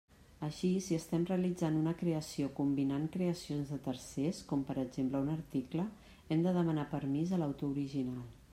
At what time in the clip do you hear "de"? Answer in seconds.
3.75-3.79, 6.49-6.55